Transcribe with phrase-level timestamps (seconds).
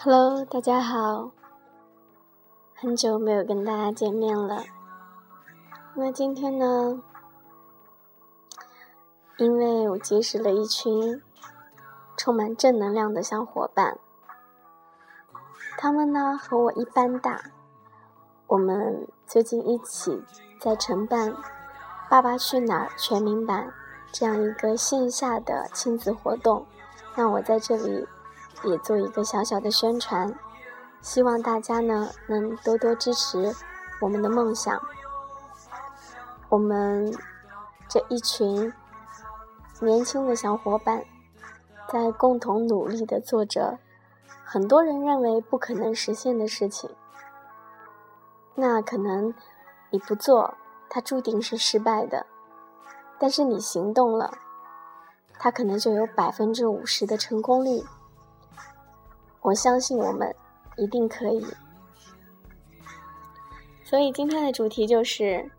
[0.00, 1.32] Hello，大家好，
[2.76, 4.62] 很久没有跟大家见面了。
[5.94, 7.02] 那今天呢，
[9.38, 11.20] 因为我结识了一群
[12.16, 13.98] 充满正能量的小伙伴，
[15.76, 17.50] 他们呢和我一般大，
[18.46, 20.22] 我们最近一起
[20.60, 21.32] 在承办
[22.08, 23.72] 《爸爸去哪儿》全民版
[24.12, 26.64] 这样一个线下的亲子活动。
[27.16, 28.06] 那我在这里。
[28.64, 30.34] 也做一个小小的宣传，
[31.00, 33.54] 希望大家呢能多多支持
[34.00, 34.80] 我们的梦想。
[36.48, 37.14] 我们
[37.88, 38.72] 这一群
[39.80, 41.04] 年轻的小伙伴，
[41.92, 43.78] 在共同努力的做着
[44.44, 46.90] 很多人认为不可能实现的事情。
[48.54, 49.32] 那可能
[49.90, 50.54] 你不做，
[50.90, 52.26] 它注定是失败的；
[53.18, 54.36] 但是你行动了，
[55.38, 57.84] 它可能就有百分之五十的成功率。
[59.48, 60.34] 我相信我们
[60.76, 61.42] 一定可以，
[63.82, 65.50] 所以今天的主题就是，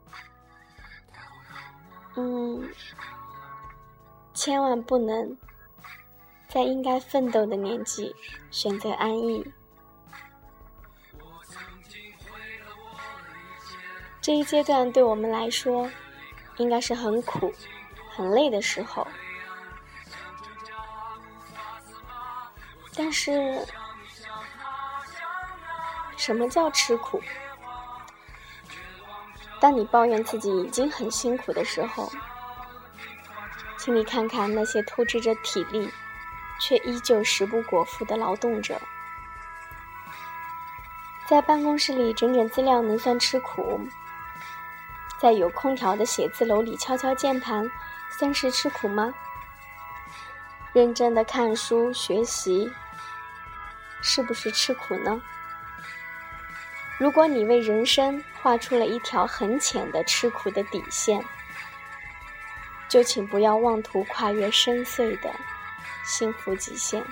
[2.15, 2.69] 嗯，
[4.35, 5.35] 千万不能
[6.47, 8.15] 在应该奋斗的年纪
[8.51, 9.43] 选择安逸。
[14.21, 15.89] 这一阶段对我们来说，
[16.57, 17.51] 应该是很苦、
[18.11, 19.07] 很累的时候。
[23.01, 23.65] 但是，
[26.17, 27.23] 什么叫吃苦？
[29.61, 32.11] 当你抱怨自己已经很辛苦的时候，
[33.77, 35.89] 请你看看那些透支着体力，
[36.59, 38.77] 却依旧食不果腹的劳动者。
[41.25, 43.79] 在办公室里整整资料能算吃苦？
[45.21, 47.71] 在有空调的写字楼里敲敲键盘，
[48.09, 49.13] 算是吃苦吗？
[50.73, 52.71] 认真的看书学习，
[54.01, 55.21] 是不是吃苦呢？
[56.97, 61.23] 如果你为人生画出了一条很浅的吃苦的底线，
[62.89, 65.31] 就请不要妄图跨越深邃的
[66.03, 67.03] 幸福极限。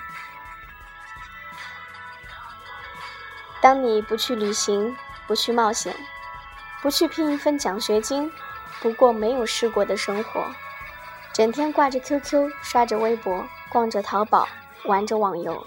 [3.62, 5.96] 当你不去旅行，不去冒险，
[6.82, 8.32] 不去拼一份奖学金，
[8.82, 10.46] 不过没有试过的生活。
[11.34, 14.48] 整天挂着 QQ，刷着微博，逛着淘宝，
[14.86, 15.66] 玩着网游，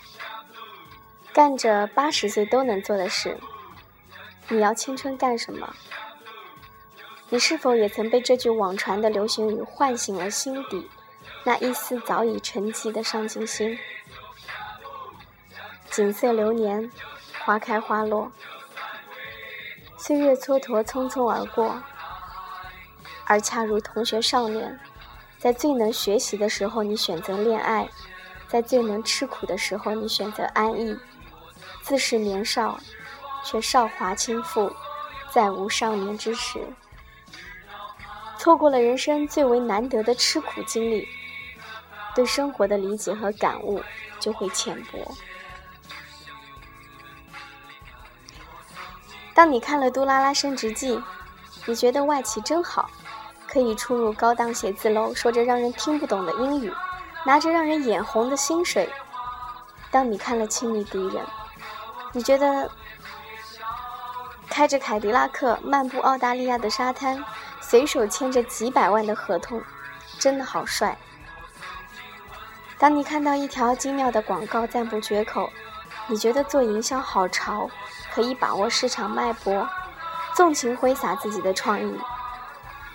[1.32, 3.38] 干着八十岁都能做的事。
[4.48, 5.74] 你要青春干什么？
[7.28, 10.90] 你是否也曾被这句网传的流行语唤醒了心底
[11.44, 13.78] 那一丝早已沉寂的上进心？
[15.88, 16.90] 锦瑟流年，
[17.44, 18.32] 花开花落，
[19.96, 21.80] 岁月蹉跎，匆匆而过，
[23.24, 24.78] 而恰如同学少年。
[25.38, 27.86] 在最能学习的时候，你选择恋爱；
[28.48, 30.98] 在最能吃苦的时候，你选择安逸。
[31.90, 32.78] 自是年少，
[33.44, 34.72] 却韶华倾覆，
[35.32, 36.64] 再无少年之时。
[38.38, 41.08] 错过了人生最为难得的吃苦经历，
[42.14, 43.82] 对生活的理解和感悟
[44.20, 45.16] 就会浅薄。
[49.34, 50.96] 当你看了《杜拉拉升职记》，
[51.66, 52.88] 你觉得外企真好。
[53.48, 56.72] 可以出入高档写字楼，说着让人听不懂的英语，
[57.26, 58.88] 拿着让人眼红的薪水。
[59.90, 61.16] 当你看了《亲密敌人》，
[62.12, 62.70] 你觉得
[64.48, 67.24] 开着凯迪拉克漫步澳大利亚的沙滩，
[67.60, 69.62] 随手签着几百万的合同，
[70.18, 70.98] 真的好帅。
[72.78, 75.50] 当你看到一条精妙的广告赞不绝口，
[76.08, 77.70] 你觉得做营销好潮，
[78.12, 79.68] 可以把握市场脉搏，
[80.34, 81.98] 纵情挥洒自己的创意。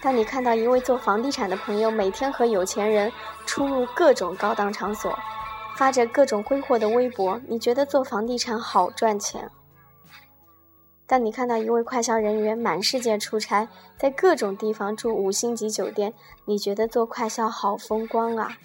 [0.02, 3.12] 当你看到一位做房地产的朋友每天和有钱人
[3.46, 5.18] 出入各种高档场所，
[5.78, 9.50] 发着各种挥霍的微博，你觉得做房地产好赚钱。
[11.08, 13.68] 当你看到一位快销人员满世界出差，
[13.98, 16.14] 在各种地方住五星级酒店，
[16.46, 18.58] 你觉得做快销好风光啊！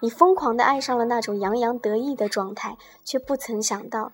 [0.00, 4.12] 你疯狂地爱上了那种洋洋得意的状态，却不曾想到，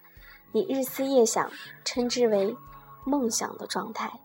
[0.53, 1.50] 你日思夜想，
[1.85, 2.56] 称之为
[3.05, 4.21] 梦想的状态。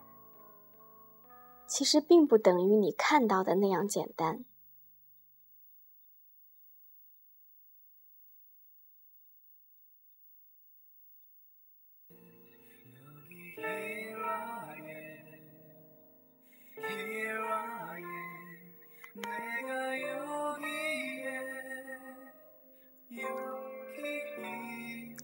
[1.68, 4.46] 其实并不等于你看到的那样简单。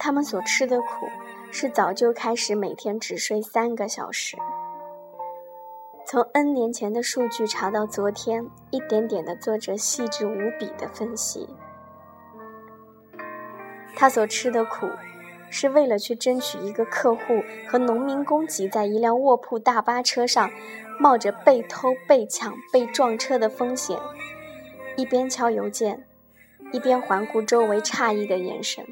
[0.03, 1.07] 他们所吃的苦，
[1.51, 4.35] 是早就开始每天只睡三个小时。
[6.07, 11.47] 从 N 年前的数据查到昨天，一点点的做着细致无比的分析。
[13.95, 14.89] 他所吃的苦，
[15.51, 20.49] 是为了去争取一个客户和农民工挤在一辆卧铺大巴车上，
[20.99, 23.99] 冒着被偷、被抢、被撞车的风险，
[24.97, 26.07] 一边敲邮件，
[26.71, 28.83] 一边环顾周围诧异的眼神。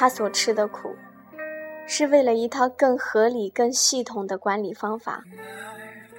[0.00, 0.96] 他所吃的苦，
[1.86, 5.22] 是为了一套更合理、更系统的管理方法，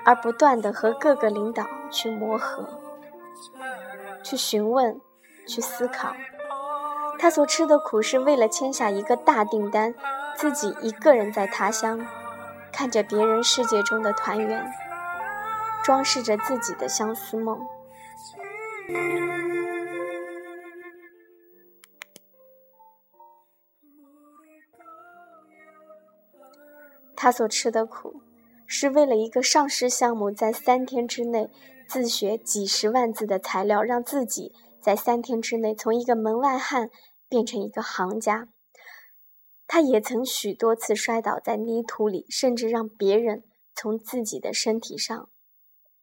[0.05, 2.79] 而不断的和各个领导去磨合、
[4.21, 5.01] 去询问、
[5.47, 6.15] 去思考。
[7.17, 9.95] 他所吃的苦，是为了签下一个大订单，
[10.35, 12.05] 自己一个人在他乡，
[12.71, 14.63] 看着别人世界中的团圆，
[15.83, 17.59] 装饰着自己的相思梦。
[27.23, 28.23] 他所吃的苦，
[28.65, 31.51] 是为了一个上市项目，在三天之内
[31.87, 34.51] 自学几十万字的材料，让自己
[34.81, 36.89] 在三天之内从一个门外汉。
[37.29, 38.49] 变成一个行家，
[39.65, 45.29] 他也曾许多次摔倒在泥土里，甚至让别人从自己的身体上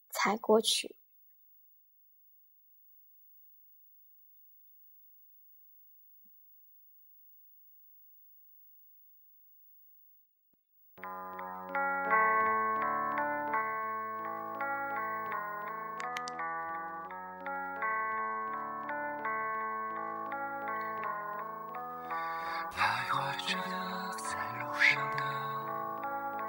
[0.09, 0.95] 踩过去。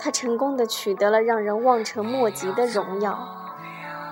[0.02, 3.18] 他成功的取得了让人望尘莫及的荣耀，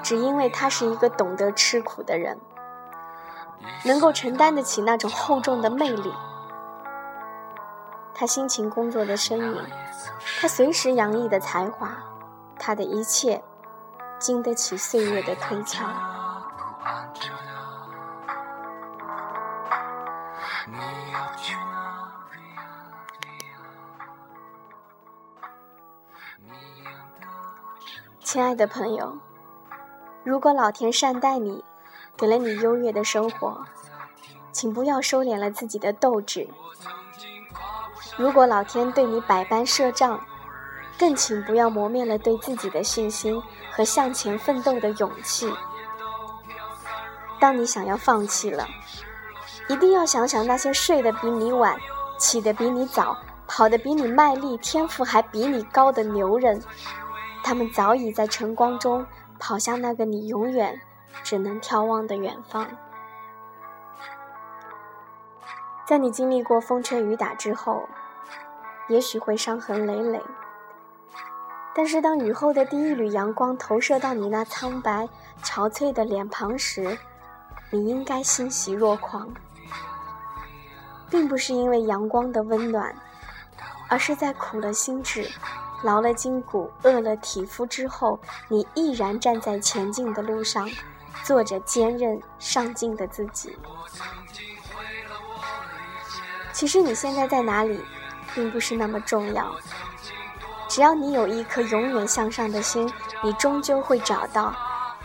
[0.02, 2.38] 只因为他是一个懂得吃苦的人，
[3.84, 6.12] 能够承担得起那种厚重的魅力。
[8.20, 9.64] 他辛勤工作的身影，
[10.40, 11.96] 他随时洋溢的才华，
[12.58, 13.40] 他的一切，
[14.18, 15.86] 经得起岁月的推敲。
[28.24, 29.16] 亲爱的朋友，
[30.24, 31.64] 如果老天善待你，
[32.16, 33.64] 给了你优越的生活，
[34.50, 36.48] 请不要收敛了自己的斗志；
[38.18, 40.20] 如果老天对你百般设障，
[40.98, 45.48] 更请不要磨灭了对自己的信心和向前奋斗的勇气。
[47.38, 48.66] 当你想要放弃了，
[49.68, 51.76] 一定要想想那些睡得比你晚、
[52.18, 53.16] 起得比你早、
[53.46, 56.60] 跑得比你卖力、天赋还比你高的牛人。
[57.44, 59.06] 他们早已在晨光中
[59.38, 60.78] 跑向那个你永远
[61.22, 62.66] 只能眺望的远方。
[65.86, 67.88] 在你经历过风吹雨打之后，
[68.88, 70.20] 也许会伤痕累累。
[71.74, 75.08] 但是当雨后的第一缕阳光投射到你那苍白
[75.42, 76.98] 憔悴的脸庞时，
[77.70, 79.28] 你应该欣喜若狂，
[81.08, 82.94] 并不是因为阳光的温暖，
[83.88, 85.30] 而是在苦了心智。
[85.84, 88.18] 劳了筋骨，饿了体肤之后，
[88.48, 90.68] 你毅然站在前进的路上，
[91.22, 93.56] 做着坚韧上进的自己。
[96.52, 97.80] 其实你现在在哪里，
[98.34, 99.54] 并不是那么重要。
[100.68, 102.92] 只要你有一颗永远向上的心，
[103.22, 104.54] 你终究会找到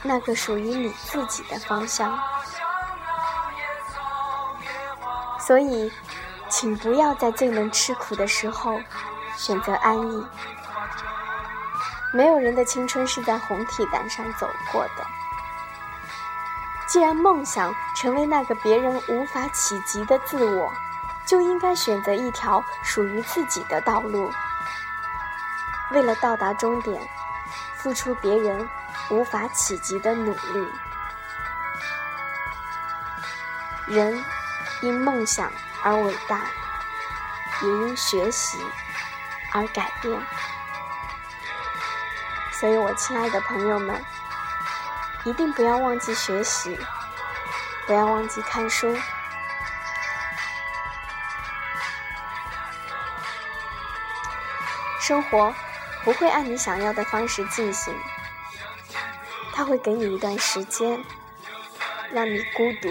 [0.01, 2.19] 那个属于你自己的方向。
[5.39, 5.91] 所以，
[6.49, 8.79] 请不要在最能吃苦的时候
[9.35, 10.25] 选择安逸。
[12.13, 15.05] 没有人的青春是在红地毯上走过的。
[16.87, 20.71] 既然梦想成为那个别人无法企及的自我，
[21.25, 24.31] 就应该选择一条属于自己的道路。
[25.91, 27.01] 为了到达终点，
[27.75, 28.67] 付出别人
[29.09, 30.67] 无法企及的努力。
[33.85, 34.23] 人
[34.81, 35.51] 因梦想
[35.83, 36.41] 而伟大，
[37.61, 38.57] 也因学习
[39.51, 40.19] 而改变。
[42.53, 44.01] 所以，我亲爱的朋友们，
[45.25, 46.79] 一定不要忘记学习，
[47.85, 48.97] 不要忘记看书。
[55.03, 55.53] 生活
[56.05, 57.93] 不会按你想要的方式进行，
[59.51, 60.97] 它会给你一段时间，
[62.09, 62.87] 让你孤独、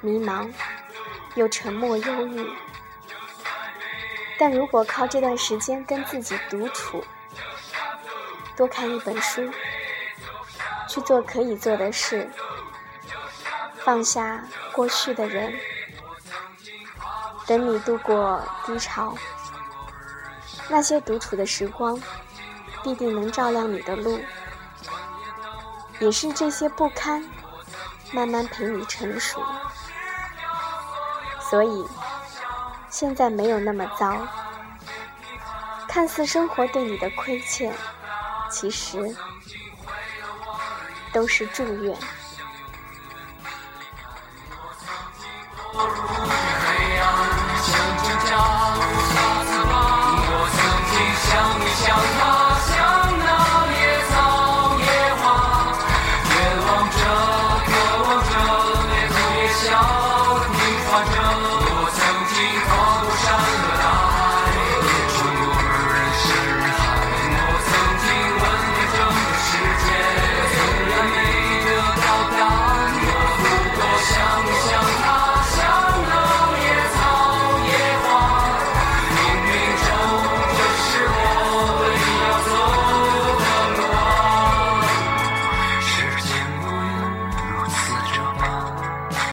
[0.00, 0.50] 迷茫
[1.34, 2.50] 又沉默忧郁。
[4.38, 7.04] 但如果靠这段时间跟自己独处，
[8.56, 9.52] 多看一本书，
[10.88, 12.26] 去做可以做的事，
[13.84, 15.52] 放下过去的人，
[17.46, 19.14] 等你度过低潮，
[20.68, 22.00] 那些独处的时光，
[22.82, 24.20] 必定能照亮你的路。
[25.98, 27.24] 也是这些不堪，
[28.12, 29.42] 慢慢陪你成熟。
[31.50, 31.86] 所以，
[32.90, 34.26] 现在没有那么糟。
[35.88, 37.72] 看似生活对你的亏欠，
[38.50, 39.16] 其实
[41.12, 41.96] 都是祝愿。